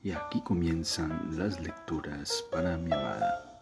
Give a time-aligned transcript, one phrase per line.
[0.00, 3.60] Y aquí comienzan las lecturas para mi amada.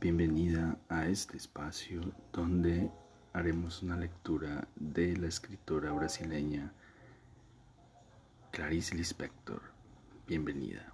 [0.00, 2.00] Bienvenida a este espacio
[2.32, 2.90] donde
[3.34, 6.72] haremos una lectura de la escritora brasileña
[8.52, 9.60] Clarice Lispector.
[10.26, 10.90] Bienvenida.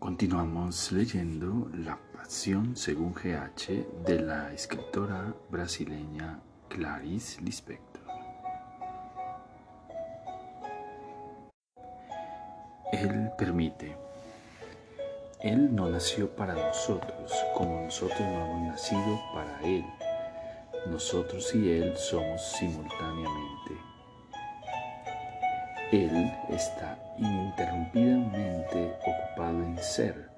[0.00, 7.95] Continuamos leyendo La Pasión según GH de la escritora brasileña Clarice Lispector.
[12.96, 13.94] Él permite.
[15.40, 19.84] Él no nació para nosotros, como nosotros no hemos nacido para Él.
[20.86, 23.72] Nosotros y Él somos simultáneamente.
[25.92, 30.30] Él está ininterrumpidamente ocupado en ser,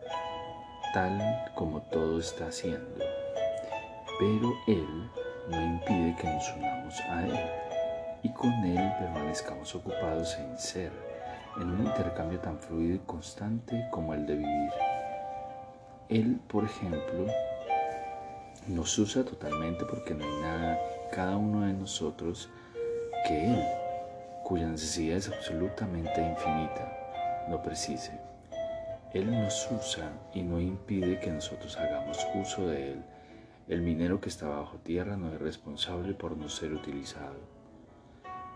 [0.93, 3.05] tal como todo está haciendo.
[4.19, 5.11] Pero Él
[5.49, 7.39] no impide que nos unamos a Él
[8.25, 11.08] y con Él permanezcamos ocupados en ser
[11.61, 14.71] en un intercambio tan fluido y constante como el de vivir.
[16.09, 17.27] Él, por ejemplo,
[18.69, 20.79] nos usa totalmente porque no hay nada,
[21.13, 22.49] cada uno de nosotros,
[23.27, 23.63] que Él,
[24.45, 28.13] cuya necesidad es absolutamente infinita, no precise.
[29.13, 33.03] Él nos usa y no impide que nosotros hagamos uso de Él.
[33.67, 37.58] El minero que está bajo tierra no es responsable por no ser utilizado.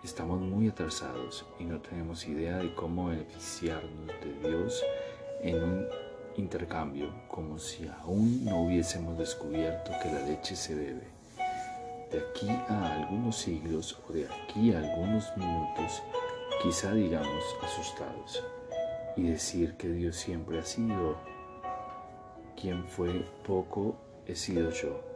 [0.05, 4.83] Estamos muy atrasados y no tenemos idea de cómo beneficiarnos de Dios
[5.43, 5.87] en un
[6.37, 11.07] intercambio, como si aún no hubiésemos descubierto que la leche se bebe.
[12.11, 16.03] De aquí a algunos siglos o de aquí a algunos minutos,
[16.61, 18.43] quizá digamos asustados
[19.17, 21.17] y decir que Dios siempre ha sido
[22.61, 23.95] quien fue poco,
[24.27, 25.12] he sido yo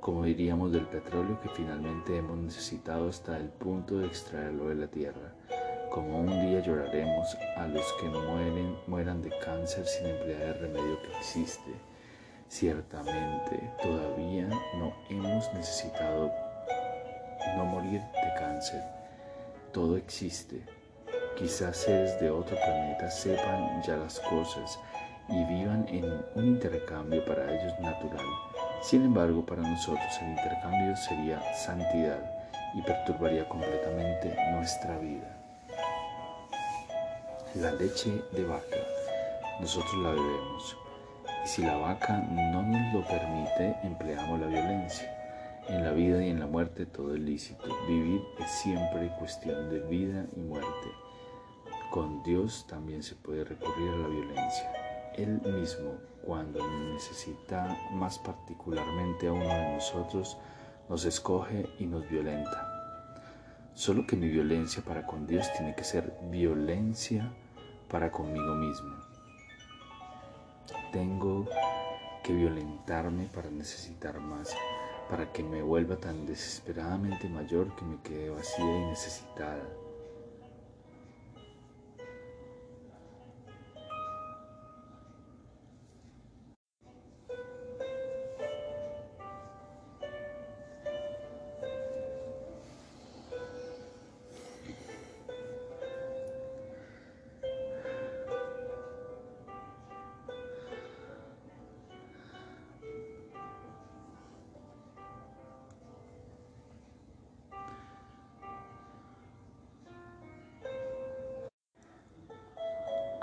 [0.00, 4.86] como diríamos del petróleo que finalmente hemos necesitado hasta el punto de extraerlo de la
[4.86, 5.32] tierra,
[5.90, 11.02] como un día lloraremos a los que mueren, mueran de cáncer sin emplear el remedio
[11.02, 11.72] que existe.
[12.48, 16.32] Ciertamente todavía no hemos necesitado
[17.56, 18.82] no morir de cáncer.
[19.72, 20.62] Todo existe.
[21.36, 24.78] Quizás seres de otro planeta sepan ya las cosas
[25.28, 26.04] y vivan en
[26.34, 28.47] un intercambio para ellos natural
[28.82, 32.20] sin embargo, para nosotros el intercambio sería santidad
[32.74, 35.36] y perturbaría completamente nuestra vida.
[37.54, 38.76] La leche de vaca,
[39.60, 40.76] nosotros la bebemos.
[41.44, 45.14] Y si la vaca no nos lo permite, empleamos la violencia.
[45.68, 47.64] En la vida y en la muerte todo es lícito.
[47.86, 50.88] Vivir es siempre cuestión de vida y muerte.
[51.90, 54.72] Con Dios también se puede recurrir a la violencia.
[55.14, 55.94] Él mismo,
[56.28, 56.60] cuando
[56.92, 60.36] necesita más particularmente a uno de nosotros,
[60.90, 62.68] nos escoge y nos violenta.
[63.72, 67.32] Solo que mi violencia para con Dios tiene que ser violencia
[67.88, 68.94] para conmigo mismo.
[70.92, 71.46] Tengo
[72.22, 74.54] que violentarme para necesitar más,
[75.08, 79.64] para que me vuelva tan desesperadamente mayor que me quede vacía y necesitada.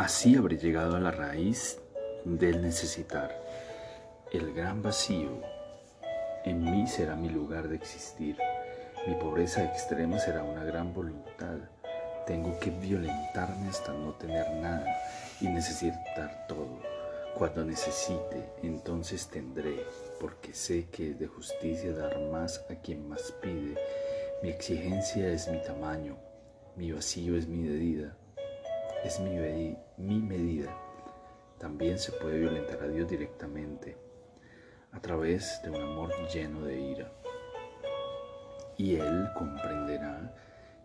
[0.06, 1.80] Así habré llegado a la raíz
[2.26, 3.36] del necesitar.
[4.32, 5.42] El gran vacío
[6.44, 8.38] en mí será mi lugar de existir.
[9.08, 11.58] Mi pobreza extrema será una gran voluntad.
[12.28, 14.86] Tengo que violentarme hasta no tener nada
[15.42, 16.84] y necesitar todo.
[17.34, 19.88] Cuando necesite, entonces tendré,
[20.22, 23.74] porque sé que es de justicia dar más a quien más pide.
[24.44, 26.16] Mi exigencia es mi tamaño,
[26.76, 28.16] mi vacío es mi medida
[29.06, 30.76] es mi, mi medida.
[31.60, 33.96] También se puede violentar a Dios directamente
[34.92, 37.12] a través de un amor lleno de ira.
[38.78, 40.34] Y Él comprenderá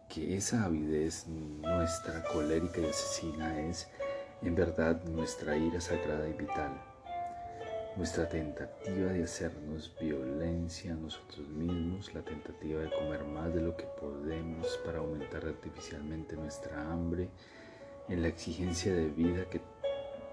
[0.09, 3.89] que esa avidez nuestra colérica y asesina es
[4.43, 6.73] en verdad nuestra ira sagrada y vital,
[7.97, 13.77] nuestra tentativa de hacernos violencia a nosotros mismos, la tentativa de comer más de lo
[13.77, 17.31] que podemos para aumentar artificialmente nuestra hambre,
[18.11, 19.61] en la exigencia de vida que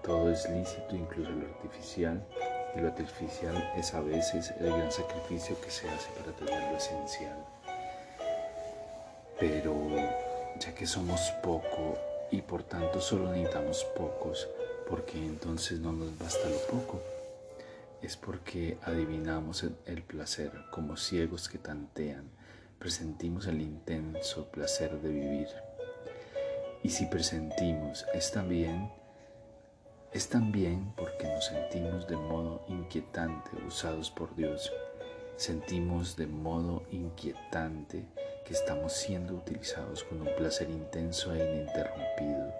[0.02, 2.26] todo es lícito, incluso lo artificial,
[2.74, 6.76] y lo artificial es a veces el gran sacrificio que se hace para tener lo
[6.76, 7.38] esencial.
[9.38, 9.74] Pero
[10.58, 11.96] ya que somos poco
[12.30, 14.48] y por tanto solo necesitamos pocos,
[14.88, 17.00] porque entonces no nos basta lo poco.
[18.02, 22.24] Es porque adivinamos el placer como ciegos que tantean,
[22.78, 25.67] presentimos el intenso placer de vivir.
[26.82, 28.90] Y si presentimos es también
[30.10, 34.72] es también porque nos sentimos de modo inquietante usados por Dios.
[35.36, 38.06] Sentimos de modo inquietante
[38.46, 42.54] que estamos siendo utilizados con un placer intenso e ininterrumpido,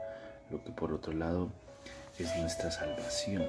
[0.51, 1.49] lo que por otro lado
[2.19, 3.47] es nuestra salvación,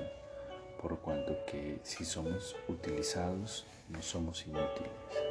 [0.81, 5.28] por cuanto que si somos utilizados no somos inútiles.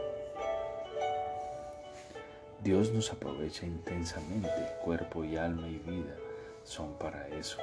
[2.63, 4.51] Dios nos aprovecha intensamente,
[4.85, 6.17] cuerpo y alma y vida
[6.65, 7.59] son para eso.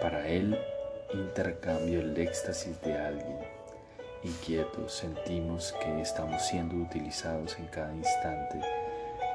[0.00, 0.56] Para Él
[1.12, 3.38] intercambio el éxtasis de alguien.
[4.22, 8.60] Inquietos sentimos que estamos siendo utilizados en cada instante,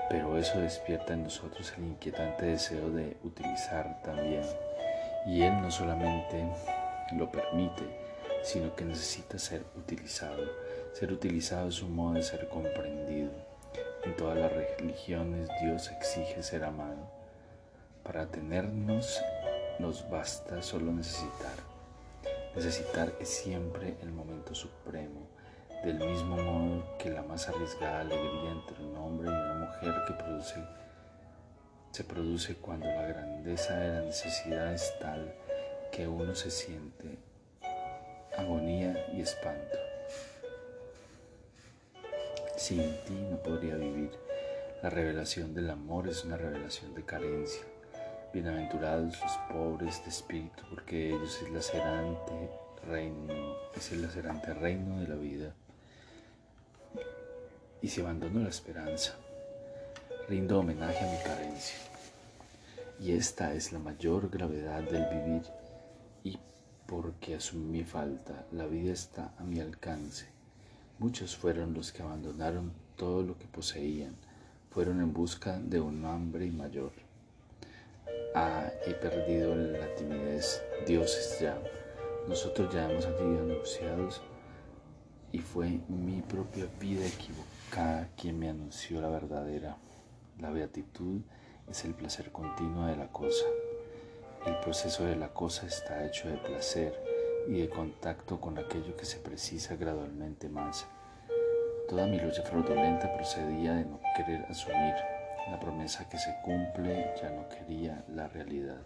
[0.09, 4.45] pero eso despierta en nosotros el inquietante deseo de utilizar también.
[5.27, 6.45] Y Él no solamente
[7.17, 7.83] lo permite,
[8.41, 10.43] sino que necesita ser utilizado.
[10.93, 13.50] Ser utilizado es un modo de ser comprendido.
[14.03, 17.11] En todas las religiones Dios exige ser amado.
[18.03, 19.21] Para tenernos
[19.79, 21.53] nos basta solo necesitar.
[22.55, 25.27] Necesitar es siempre el momento supremo,
[25.83, 30.13] del mismo modo que la más arriesgada alegría entre un hombre y una mujer que
[30.13, 30.63] produce,
[31.91, 35.35] se produce cuando la grandeza de la necesidad es tal
[35.91, 37.19] que uno se siente
[38.37, 39.80] agonía y espanto.
[42.61, 44.11] Sin ti no podría vivir.
[44.83, 47.63] La revelación del amor es una revelación de carencia.
[48.31, 52.51] Bienaventurados los pobres de espíritu, porque ellos es el lacerante
[52.87, 53.33] reino,
[53.75, 54.07] es el
[54.59, 55.55] reino de la vida.
[57.81, 59.15] Y si abandono la esperanza,
[60.29, 61.79] rindo homenaje a mi carencia.
[62.99, 65.41] Y esta es la mayor gravedad del vivir,
[66.23, 66.37] y
[66.85, 70.40] porque asumí mi falta, la vida está a mi alcance.
[71.01, 74.15] Muchos fueron los que abandonaron todo lo que poseían,
[74.69, 76.93] fueron en busca de un hambre mayor
[78.35, 81.57] ah, he perdido la timidez, Dios es ya.
[82.27, 84.21] Nosotros ya hemos sido anunciados
[85.31, 89.77] y fue mi propia vida equivocada quien me anunció la verdadera.
[90.39, 91.21] La beatitud
[91.69, 93.45] es el placer continuo de la cosa.
[94.45, 97.10] El proceso de la cosa está hecho de placer
[97.47, 100.85] y de contacto con aquello que se precisa gradualmente más.
[101.89, 104.93] Toda mi lucha fraudulenta procedía de no querer asumir
[105.49, 108.81] la promesa que se cumple ya no quería la realidad.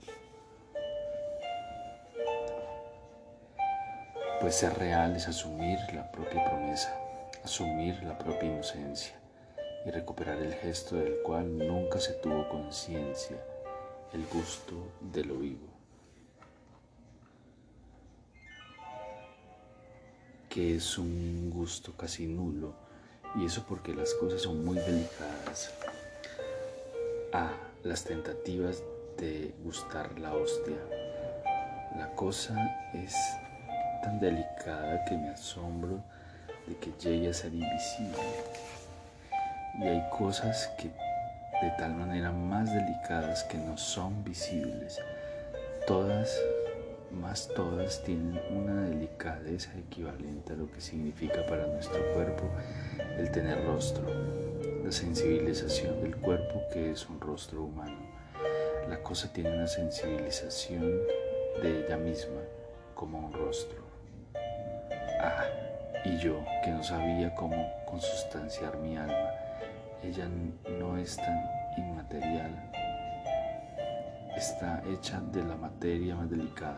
[4.40, 6.96] Pues ser real es asumir la propia promesa,
[7.44, 9.16] asumir la propia inocencia
[9.86, 13.38] y recuperar el gesto del cual nunca se tuvo conciencia,
[14.13, 15.75] el gusto de lo vivo.
[20.56, 22.74] Que es un gusto casi nulo,
[23.36, 25.74] y eso porque las cosas son muy delicadas
[27.34, 27.52] a
[27.84, 28.81] las tentativas
[29.18, 30.78] de gustar la hostia.
[31.98, 32.56] La cosa
[32.94, 33.13] es
[34.02, 36.02] tan delicada que me asombro
[36.68, 38.24] de que llegue a ser invisible.
[39.78, 45.00] Y hay cosas que de tal manera más delicadas que no son visibles.
[45.86, 46.34] Todas,
[47.16, 52.50] más todas, tienen una delicadeza equivalente a lo que significa para nuestro cuerpo
[53.18, 54.04] el tener rostro
[54.86, 57.98] la sensibilización del cuerpo que es un rostro humano.
[58.88, 61.00] La cosa tiene una sensibilización
[61.64, 62.42] de ella misma
[62.94, 63.80] como un rostro.
[65.19, 65.44] Ah,
[66.06, 69.31] y yo que no sabía cómo consustanciar mi alma,
[70.04, 70.30] ella
[70.80, 72.72] no es tan inmaterial,
[74.38, 76.78] está hecha de la materia más delicada.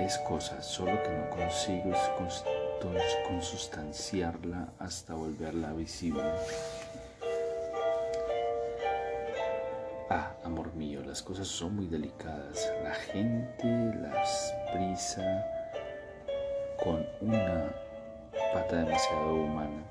[0.00, 1.92] Es cosa, solo que no consigo
[3.28, 6.22] consustanciarla hasta volverla visible.
[10.10, 12.70] Ah, amor mío, las cosas son muy delicadas.
[12.82, 15.46] La gente las prisa
[16.82, 17.72] con una
[18.52, 19.82] pata demasiado humana,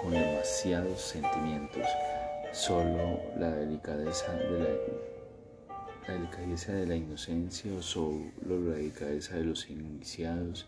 [0.00, 1.86] con demasiados sentimientos.
[2.52, 4.68] Solo la delicadeza de la,
[6.06, 10.66] la delicadeza de la inocencia o solo la delicadeza de los iniciados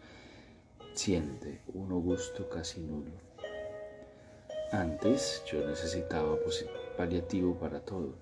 [0.95, 3.13] siente un gusto casi nulo.
[4.73, 6.37] Antes yo necesitaba
[6.97, 8.15] paliativo para todo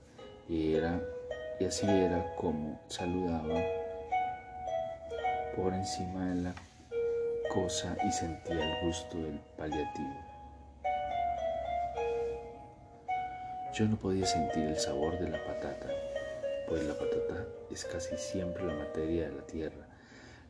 [0.49, 1.03] y, era,
[1.59, 3.61] y así era como saludaba
[5.57, 6.55] por encima de la
[7.53, 10.15] cosa y sentía el gusto del paliativo.
[13.73, 15.89] Yo no podía sentir el sabor de la patata,
[16.69, 19.87] pues la patata es casi siempre la materia de la tierra.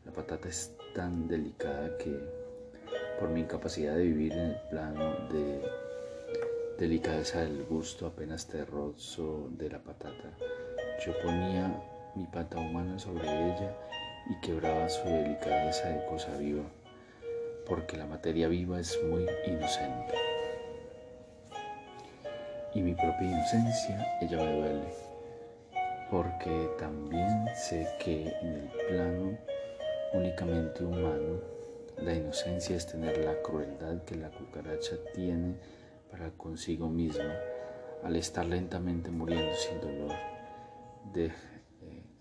[0.05, 2.17] La patata es tan delicada que
[3.19, 5.61] por mi incapacidad de vivir en el plano de
[6.77, 10.29] delicadeza del gusto apenas terroso de la patata,
[11.05, 11.83] yo ponía
[12.15, 13.75] mi pata humana sobre ella
[14.29, 16.63] y quebraba su delicadeza de cosa viva,
[17.65, 20.13] porque la materia viva es muy inocente.
[22.75, 25.06] Y mi propia inocencia, ella me duele,
[26.09, 29.37] porque también sé que en el plano
[30.13, 31.41] únicamente humano,
[31.97, 35.55] la inocencia es tener la crueldad que la cucaracha tiene
[36.09, 37.33] para consigo misma
[38.03, 40.15] al estar lentamente muriendo sin dolor.
[41.13, 41.33] De eh,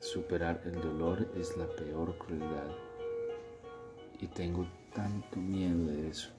[0.01, 2.71] superar el dolor es la peor crueldad.
[4.21, 6.31] Y tengo tanto miedo de eso.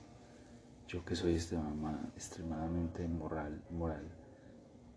[0.88, 4.10] Yo que soy extremadamente moral, moral,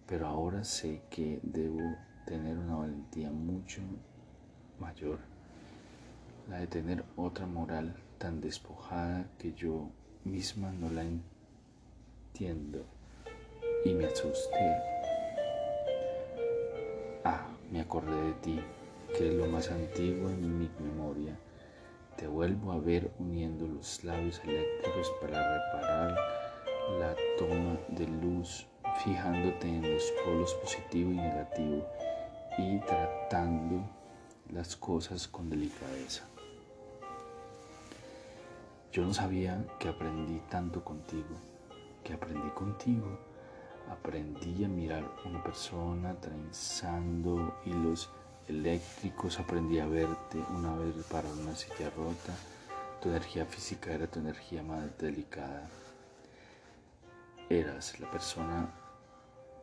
[0.07, 1.81] pero ahora sé que debo
[2.25, 3.81] tener una valentía mucho
[4.79, 5.19] mayor,
[6.49, 9.91] la de tener otra moral tan despojada que yo
[10.25, 12.85] misma no la entiendo
[13.85, 14.77] y me asusté.
[17.25, 18.61] Ah, me acordé de ti,
[19.17, 21.39] que es lo más antiguo en mi memoria.
[22.17, 26.17] Te vuelvo a ver uniendo los labios eléctricos para reparar
[26.99, 28.67] la toma de luz,
[29.03, 31.87] fijándote en los polos positivo y negativo
[32.59, 33.89] y tratando
[34.51, 36.25] las cosas con delicadeza.
[38.93, 41.37] Yo no sabía que aprendí tanto contigo,
[42.03, 43.19] que aprendí contigo.
[43.89, 48.09] Aprendí a mirar una persona trenzando hilos
[48.47, 52.35] eléctricos, aprendí a verte una vez para una silla rota.
[53.01, 55.69] Tu energía física era tu energía más delicada.
[57.49, 58.71] Eras la persona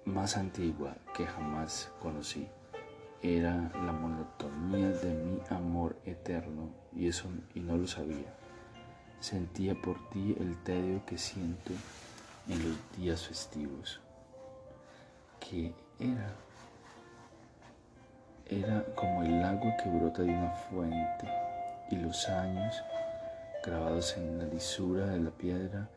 [0.04, 2.50] más antigua que jamás conocí.
[3.22, 8.34] Era la monotonía de mi amor eterno y eso y no lo sabía.
[9.20, 11.72] Sentía por ti el tedio que siento
[12.48, 14.00] en los días festivos,
[15.40, 16.34] que era,
[18.46, 21.28] era como el agua que brota de una fuente
[21.90, 22.82] y los años
[23.66, 25.90] grabados en la lisura de la piedra,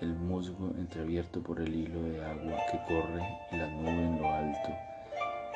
[0.00, 4.30] el musgo entreabierto por el hilo de agua que corre y la nube en lo
[4.30, 4.70] alto,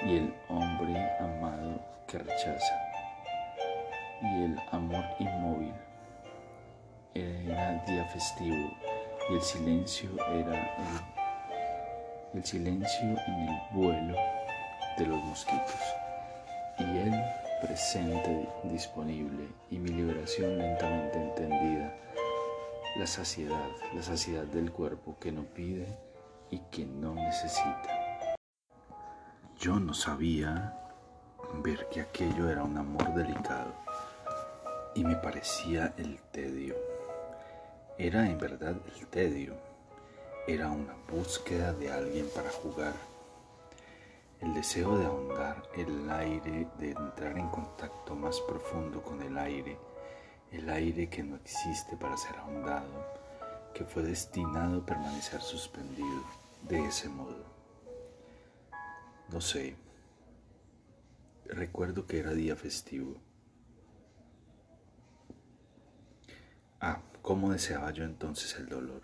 [0.06, 2.74] y el hombre amado que rechaza,
[4.22, 5.72] y el amor inmóvil
[7.14, 8.70] era día festivo
[9.30, 10.76] y el silencio era
[12.34, 14.16] el, silencio en el vuelo
[14.98, 15.80] de los mosquitos
[16.78, 17.12] y él
[17.60, 21.94] presente, disponible y mi liberación lentamente entendida,
[22.98, 25.86] la saciedad, la saciedad del cuerpo que no pide
[26.50, 28.01] y que no necesita.
[29.62, 30.76] Yo no sabía
[31.62, 33.72] ver que aquello era un amor delicado
[34.96, 36.74] y me parecía el tedio.
[37.96, 39.54] Era en verdad el tedio,
[40.48, 42.92] era una búsqueda de alguien para jugar,
[44.40, 49.78] el deseo de ahondar el aire, de entrar en contacto más profundo con el aire,
[50.50, 53.06] el aire que no existe para ser ahondado,
[53.72, 56.24] que fue destinado a permanecer suspendido
[56.62, 57.51] de ese modo.
[59.32, 59.76] No sé,
[61.46, 63.16] recuerdo que era día festivo.
[66.78, 69.00] Ah, ¿Cómo deseaba yo entonces el dolor?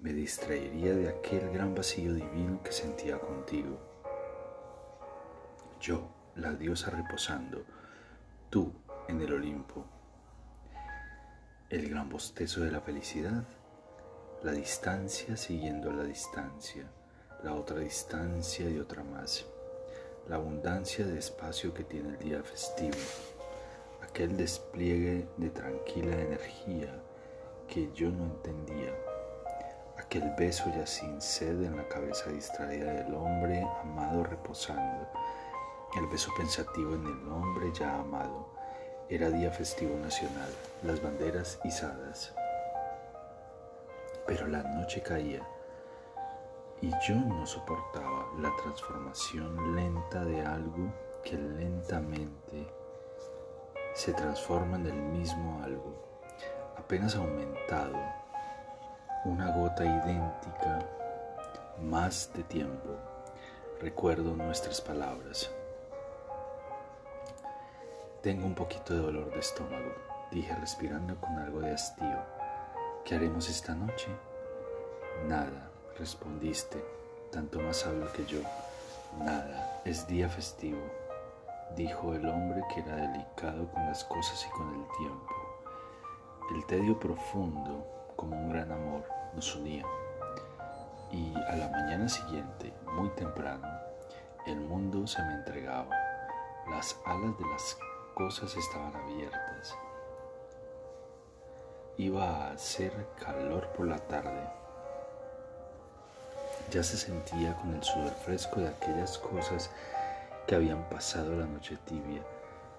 [0.00, 3.78] Me distraería de aquel gran vacío divino que sentía contigo.
[5.82, 7.66] Yo, la diosa reposando,
[8.48, 8.72] tú
[9.06, 9.84] en el Olimpo.
[11.68, 13.44] El gran bostezo de la felicidad,
[14.42, 16.90] la distancia siguiendo la distancia,
[17.42, 19.44] la otra distancia y otra más,
[20.28, 22.96] la abundancia de espacio que tiene el día festivo
[24.10, 26.92] aquel despliegue de tranquila energía
[27.68, 28.92] que yo no entendía,
[29.96, 35.08] aquel beso ya sin sed en la cabeza distraída del hombre amado reposando,
[35.96, 38.48] el beso pensativo en el hombre ya amado.
[39.08, 40.50] Era día festivo nacional,
[40.82, 42.32] las banderas izadas.
[44.26, 45.44] Pero la noche caía
[46.82, 52.66] y yo no soportaba la transformación lenta de algo que lentamente
[53.94, 55.94] se transforma en el mismo algo,
[56.78, 57.98] apenas aumentado,
[59.24, 60.78] una gota idéntica,
[61.82, 62.96] más de tiempo.
[63.80, 65.50] Recuerdo nuestras palabras.
[68.22, 69.94] Tengo un poquito de dolor de estómago,
[70.30, 72.18] dije respirando con algo de hastío.
[73.04, 74.08] ¿Qué haremos esta noche?
[75.26, 75.69] Nada,
[76.00, 76.82] respondiste,
[77.30, 78.40] tanto más sabio que yo.
[79.18, 79.82] Nada.
[79.84, 80.80] Es día festivo,
[81.76, 85.34] dijo el hombre que era delicado con las cosas y con el tiempo.
[86.54, 89.04] El tedio profundo, como un gran amor,
[89.34, 89.84] nos unía.
[91.12, 93.68] Y a la mañana siguiente, muy temprano,
[94.46, 95.96] el mundo se me entregaba.
[96.68, 97.78] Las alas de las
[98.14, 99.76] cosas estaban abiertas.
[101.96, 104.59] Iba a hacer calor por la tarde.
[106.70, 109.70] Ya se sentía con el sudor fresco de aquellas cosas
[110.46, 112.22] que habían pasado la noche tibia,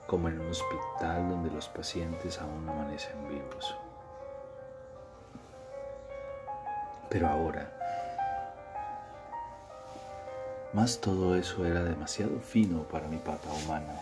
[0.08, 3.76] como en un hospital donde los pacientes aún amanecen vivos.
[7.10, 7.70] Pero ahora,
[10.72, 13.94] más todo eso era demasiado fino para mi pata humana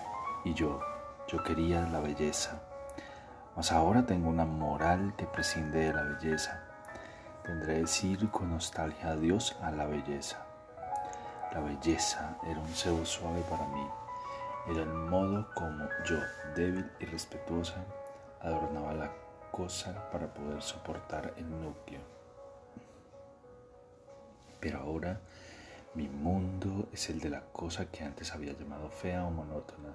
[0.46, 0.79] y yo,
[1.27, 2.62] yo quería la belleza.
[3.55, 6.68] Mas ahora tengo una moral que prescinde de la belleza.
[7.49, 10.37] Tendré decir con nostalgia adiós a la belleza.
[11.51, 13.87] La belleza era un cebo suave para mí.
[14.67, 16.19] Era el modo como yo,
[16.55, 17.83] débil y respetuosa,
[18.39, 19.11] adornaba la
[19.49, 22.01] cosa para poder soportar el núcleo.
[24.59, 25.19] Pero ahora
[25.95, 29.89] mi mundo es el de la cosa que antes había llamado fea o monótona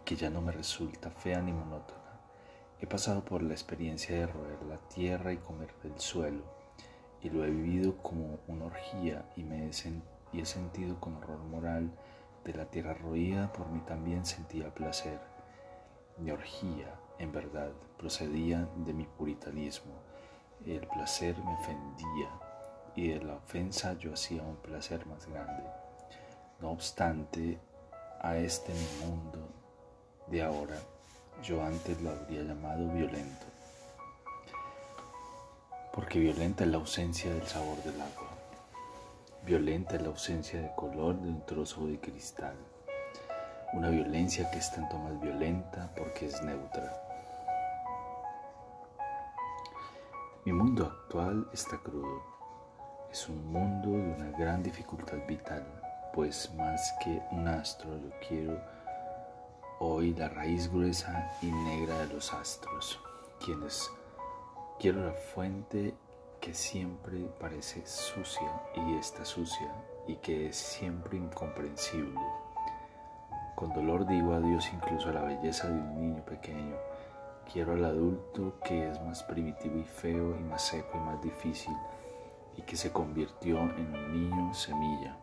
[0.00, 1.98] y que ya no me resulta fea ni monótona.
[2.80, 6.57] He pasado por la experiencia de roer la tierra y comer del suelo
[7.22, 11.90] y lo he vivido como una orgía y, me he, sentido con horror moral
[12.44, 15.20] de la tierra roída, por mí también sentía placer.
[16.18, 19.92] Mi orgía, en verdad, procedía de mi puritanismo.
[20.64, 22.30] El placer me ofendía
[22.94, 25.64] y de la ofensa yo hacía un placer más grande.
[26.60, 27.60] No obstante,
[28.20, 28.72] a este
[29.04, 29.48] mundo
[30.26, 30.76] de ahora
[31.42, 33.46] yo antes lo habría llamado violento,
[35.98, 38.30] porque violenta es la ausencia del sabor del agua,
[39.44, 42.54] violenta es la ausencia de color de un trozo de cristal,
[43.72, 47.02] una violencia que es tanto más violenta porque es neutra.
[50.44, 52.22] Mi mundo actual está crudo.
[53.10, 55.66] Es un mundo de una gran dificultad vital,
[56.14, 58.56] pues más que un astro yo quiero
[59.80, 63.00] hoy la raíz gruesa y negra de los astros,
[63.44, 63.90] quienes
[64.78, 65.92] quiero la fuente
[66.40, 69.72] que siempre parece sucia y está sucia
[70.06, 72.20] y que es siempre incomprensible.
[73.56, 76.76] Con dolor digo adiós incluso a la belleza de un niño pequeño.
[77.52, 81.74] Quiero al adulto que es más primitivo y feo y más seco y más difícil
[82.56, 85.16] y que se convirtió en un niño semilla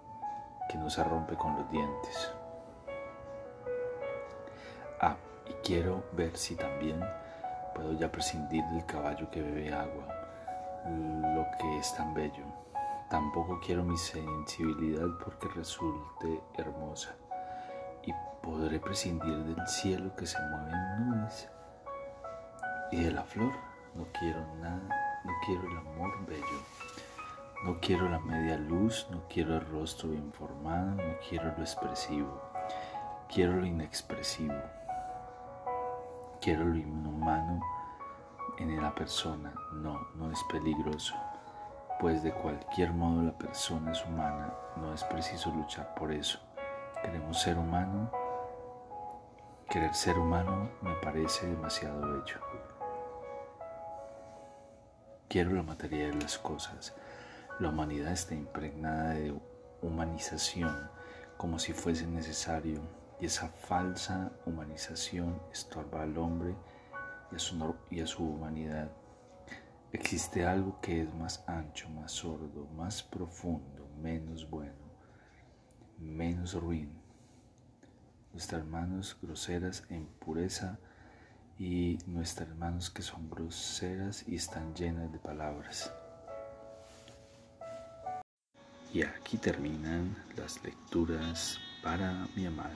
[0.69, 2.31] que no se rompe con los dientes.
[4.99, 5.15] Ah,
[5.47, 6.99] y quiero ver si también
[7.75, 10.07] puedo ya prescindir del caballo que bebe agua,
[10.87, 12.45] lo que es tan bello.
[13.09, 17.15] Tampoco quiero mi sensibilidad porque resulte hermosa.
[18.03, 21.49] Y podré prescindir del cielo que se mueve en nubes.
[22.91, 23.51] Y de la flor
[23.93, 26.61] no quiero nada, no quiero el amor bello.
[27.63, 32.41] No quiero la media luz, no quiero el rostro bien formado, no quiero lo expresivo,
[33.33, 34.53] quiero lo inexpresivo,
[36.45, 37.59] quiero lo inhumano
[38.59, 39.51] en la persona.
[39.73, 41.15] No, no es peligroso,
[41.99, 46.39] pues de cualquier modo la persona es humana, no es preciso luchar por eso.
[47.01, 48.11] Queremos ser humano,
[49.67, 52.39] querer ser humano me parece demasiado bello.
[55.27, 56.95] Quiero la materia de las cosas
[57.57, 59.33] la humanidad está impregnada de
[59.81, 60.89] humanización
[61.37, 62.81] como si fuese necesario
[63.19, 66.55] y esa falsa humanización estorba al hombre
[67.31, 68.91] y a, su, y a su humanidad.
[69.91, 74.73] Existe algo que es más ancho, más sordo, más profundo, menos bueno,
[75.99, 76.91] menos ruin.
[78.33, 80.77] Nuestras manos groseras en pureza
[81.57, 85.93] y nuestras manos que son groseras y están llenas de palabras.
[88.93, 92.75] Y aquí terminan las lecturas para mi amada.